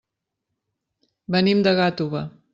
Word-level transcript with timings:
Venim 1.37 1.63
de 1.69 1.77
Gàtova. 1.83 2.27